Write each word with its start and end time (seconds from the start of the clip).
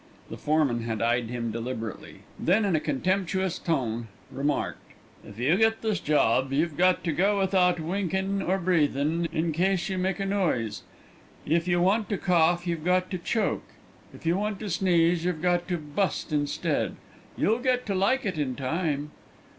The 0.31 0.37
foreman 0.37 0.81
had 0.81 0.99
eyed 0.99 1.29
him 1.29 1.51
deliberately; 1.51 2.21
then 2.39 2.65
in 2.65 2.75
a 2.75 2.79
contemptuous 2.79 3.59
tone, 3.59 4.07
remarked: 4.31 4.81
"If 5.23 5.37
you 5.37 5.55
get 5.57 5.83
this 5.83 5.99
job 5.99 6.51
you've 6.51 6.75
got 6.75 7.03
to 7.03 7.11
go 7.11 7.37
without 7.37 7.79
winkin' 7.79 8.41
or 8.41 8.57
breathin' 8.57 9.27
in 9.31 9.51
case 9.51 9.89
you 9.89 9.99
make 9.99 10.19
a 10.19 10.25
noise. 10.25 10.81
If 11.45 11.67
you 11.67 11.79
want 11.81 12.09
to 12.09 12.17
cough 12.17 12.65
you've 12.65 12.83
got 12.83 13.11
to 13.11 13.19
choke; 13.19 13.65
if 14.11 14.25
you 14.25 14.35
want 14.35 14.59
to 14.61 14.71
sneeze 14.71 15.23
you've 15.23 15.43
got 15.43 15.67
to 15.67 15.77
bust 15.77 16.33
instead. 16.33 16.95
You'll 17.37 17.59
get 17.59 17.85
to 17.85 17.93
like 17.93 18.25
it 18.25 18.39
in 18.39 18.55
time." 18.55 19.11